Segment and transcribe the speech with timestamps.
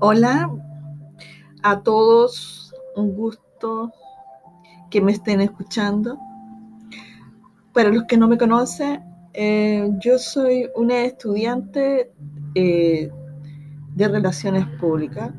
[0.00, 0.48] Hola
[1.64, 3.92] a todos, un gusto
[4.90, 6.16] que me estén escuchando.
[7.72, 9.02] Para los que no me conocen,
[9.34, 12.12] eh, yo soy una estudiante
[12.54, 13.10] eh,
[13.96, 15.32] de Relaciones Públicas,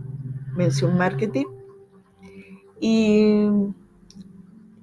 [0.57, 1.45] mención marketing,
[2.81, 3.47] y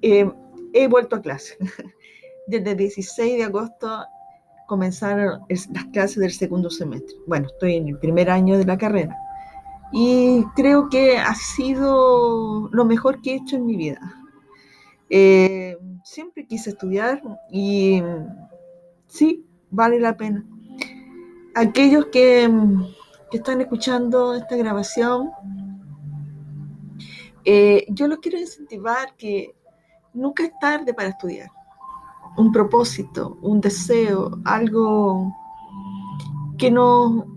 [0.01, 0.31] eh,
[0.73, 1.55] he vuelto a clase.
[2.47, 4.05] Desde el 16 de agosto
[4.67, 7.15] comenzaron las clases del segundo semestre.
[7.27, 9.15] Bueno, estoy en el primer año de la carrera
[9.91, 13.99] y creo que ha sido lo mejor que he hecho en mi vida.
[15.09, 17.21] Eh, siempre quise estudiar
[17.51, 18.01] y
[19.07, 20.45] sí, vale la pena.
[21.55, 22.49] Aquellos que,
[23.31, 25.31] están escuchando esta grabación,
[27.43, 29.53] eh, yo los quiero incentivar que
[30.13, 31.49] nunca es tarde para estudiar.
[32.37, 35.33] Un propósito, un deseo, algo
[36.57, 37.36] que no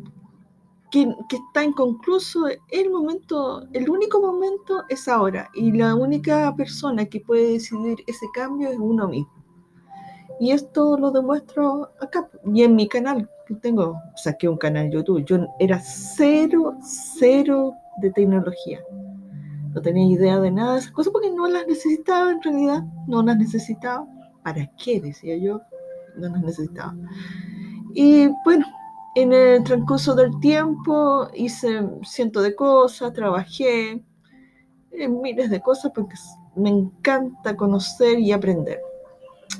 [0.90, 7.20] que, está inconcluso, el momento, el único momento es ahora y la única persona que
[7.20, 9.32] puede decidir ese cambio es uno mismo.
[10.40, 15.24] Y esto lo demuestro acá y en mi canal que tengo, saqué un canal YouTube,
[15.24, 18.80] yo era cero, cero de tecnología.
[19.74, 23.22] No tenía idea de nada de esas cosas porque no las necesitaba en realidad, no
[23.22, 24.06] las necesitaba.
[24.42, 25.00] ¿Para qué?
[25.00, 25.60] Decía yo,
[26.16, 26.96] no las necesitaba.
[27.94, 28.66] Y bueno,
[29.14, 34.04] en el transcurso del tiempo hice cientos de cosas, trabajé
[34.92, 36.14] en miles de cosas porque
[36.54, 38.80] me encanta conocer y aprender.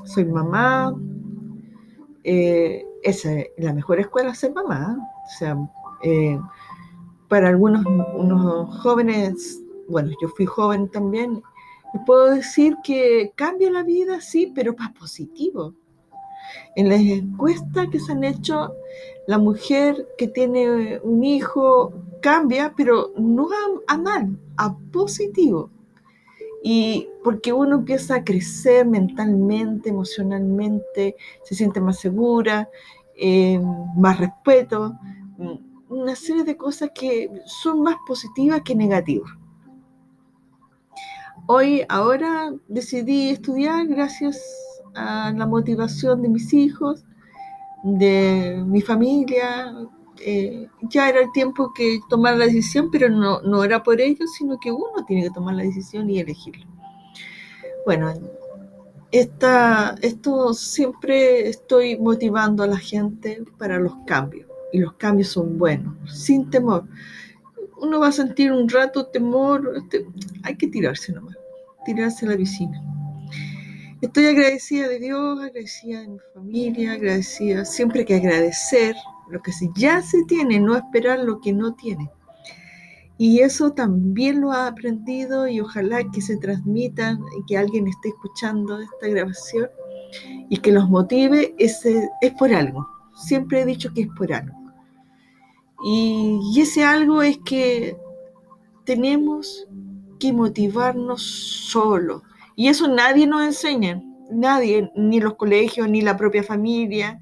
[0.05, 0.95] Soy mamá,
[2.25, 3.27] eh, es
[3.59, 4.97] la mejor escuela ser mamá.
[4.99, 5.57] O sea,
[6.03, 6.39] eh,
[7.29, 7.85] para algunos
[8.15, 11.43] unos jóvenes, bueno, yo fui joven también,
[12.07, 15.75] puedo decir que cambia la vida, sí, pero para positivo.
[16.77, 18.75] En las encuestas que se han hecho,
[19.27, 23.49] la mujer que tiene un hijo cambia, pero no
[23.87, 25.71] a, mal, a positivo.
[26.63, 32.69] Y porque uno empieza a crecer mentalmente, emocionalmente, se siente más segura,
[33.17, 33.61] eh,
[33.97, 34.95] más respeto,
[35.89, 39.31] una serie de cosas que son más positivas que negativas.
[41.47, 44.41] Hoy, ahora decidí estudiar gracias
[44.95, 47.05] a la motivación de mis hijos,
[47.83, 49.75] de mi familia.
[50.23, 54.31] Eh, ya era el tiempo que tomar la decisión, pero no, no era por ellos,
[54.37, 56.67] sino que uno tiene que tomar la decisión y elegirlo.
[57.87, 58.13] Bueno,
[59.13, 65.59] esta, esto siempre estoy motivando a la gente para los cambios, y los cambios son
[65.59, 66.85] buenos, sin temor.
[67.81, 70.07] Uno va a sentir un rato temor, este,
[70.43, 71.37] hay que tirarse nomás,
[71.85, 72.90] tirarse a la piscina.
[74.01, 77.67] Estoy agradecida de Dios, agradecida de mi familia, agradecida.
[77.67, 78.97] Siempre que agradecer
[79.29, 82.11] lo que ya se tiene, no esperar lo que no tiene.
[83.19, 88.09] Y eso también lo ha aprendido y ojalá que se transmita y que alguien esté
[88.09, 89.69] escuchando esta grabación
[90.49, 92.89] y que los motive, es, es por algo.
[93.15, 94.57] Siempre he dicho que es por algo.
[95.85, 97.99] Y, y ese algo es que
[98.87, 99.69] tenemos
[100.19, 102.23] que motivarnos solos
[102.61, 107.19] y eso nadie nos enseña, nadie, ni los colegios, ni la propia familia,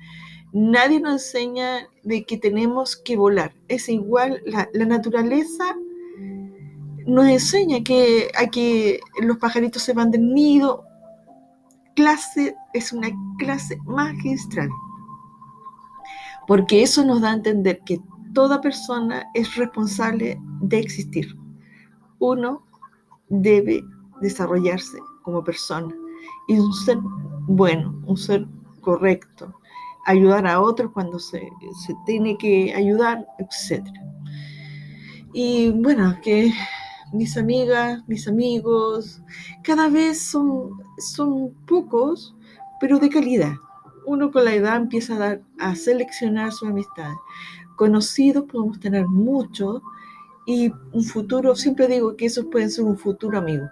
[0.53, 3.55] nadie nos enseña de que tenemos que volar.
[3.69, 5.77] Es igual, la, naturaleza
[7.07, 10.83] nos enseña que, a que los pajaritos se van del nido.
[11.95, 14.69] Clase es una clase magistral,
[16.49, 18.01] porque eso nos da a entender que
[18.35, 21.33] toda persona es responsable de existir.
[22.19, 22.67] Uno
[23.29, 23.85] debe
[24.21, 25.95] desarrollarse como persona
[26.47, 26.97] y un ser
[27.47, 28.47] bueno, un ser
[28.81, 29.55] correcto,
[30.07, 31.51] ayudar a otros cuando se,
[31.85, 33.87] se tiene que ayudar, etc.
[35.35, 36.51] Y bueno, que
[37.13, 39.21] mis amigas, mis amigos,
[39.63, 42.35] cada vez son, son pocos,
[42.81, 43.53] pero de calidad.
[44.07, 47.13] Uno con la edad empieza a, dar, a seleccionar su amistad.
[47.77, 49.83] Conocidos podemos tener muchos
[50.47, 53.69] y un futuro, siempre digo que esos pueden ser un futuro amigo.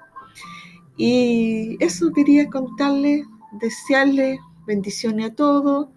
[0.97, 5.89] Y eso quería contarles, desearles bendiciones a todos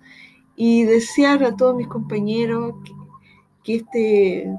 [0.56, 2.75] y desear a todos mis compañeros
[3.63, 4.54] que, este,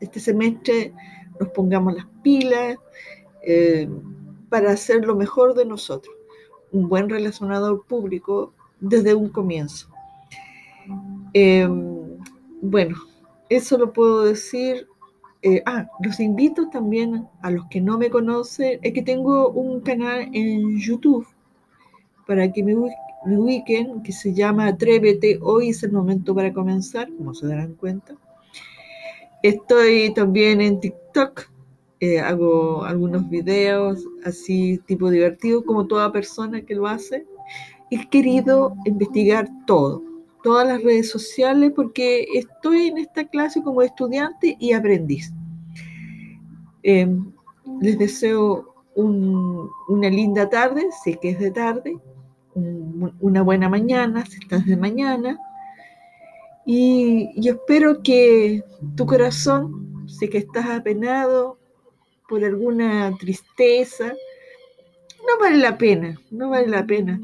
[0.00, 0.92] este semestre
[1.38, 2.78] nos pongamos las pilas
[3.42, 3.88] eh,
[4.48, 6.14] para hacer lo mejor de nosotros,
[6.72, 9.88] un buen relacionador público desde un comienzo.
[11.32, 12.18] Em,
[12.60, 12.96] bueno,
[13.48, 14.86] eso lo puedo decir
[15.42, 19.80] eh, ah, los invito también a los que no me conocen, es que tengo un
[19.80, 21.26] canal en YouTube
[22.26, 27.34] para que me, ubiquen, que se llama Atrévete, hoy es el momento para comenzar, como
[27.34, 28.14] se darán cuenta.
[29.42, 31.50] Estoy también en TikTok,
[32.00, 37.26] eh, hago algunos videos así tipo divertido como toda persona que lo hace.
[37.90, 40.02] He querido investigar todo,
[40.42, 45.32] todas las redes sociales porque estoy en esta clase como estudiante y aprendiz.
[46.82, 47.08] Eh,
[47.80, 51.98] les deseo una linda tarde, sé que es de tarde,
[52.54, 55.38] una buena mañana, si estás de mañana.
[56.66, 58.62] Y yo espero que
[58.96, 61.58] tu corazón, sé que estás apenado
[62.28, 64.12] por alguna tristeza,
[65.26, 67.20] no vale la pena, no vale la pena.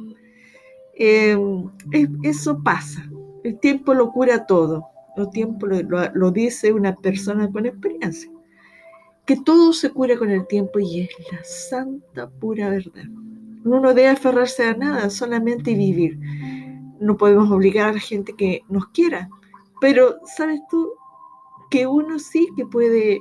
[0.96, 1.68] Em,
[2.22, 3.08] eso pasa,
[3.44, 8.30] el tiempo lo cura todo, el tiempo lo dice una persona con experiencia
[9.26, 13.04] que todo se cura con el tiempo y es la santa pura verdad.
[13.64, 16.18] Uno no debe aferrarse a nada, solamente vivir.
[17.00, 19.28] No podemos obligar a la gente que nos quiera,
[19.80, 20.92] pero sabes tú
[21.70, 23.20] que uno sí que puede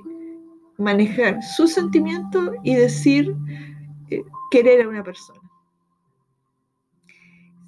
[0.77, 3.35] manejar sus sentimientos y decir
[4.11, 5.39] eh, querer a una persona.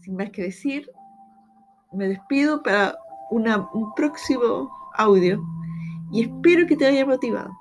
[0.07, 0.89] Sin más que decir,
[1.91, 2.95] me despido para
[3.29, 5.43] un próximo audio
[6.13, 7.51] y espero que te haya motivado.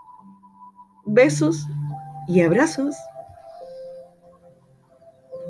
[1.06, 1.66] Besos
[2.28, 2.94] y abrazos.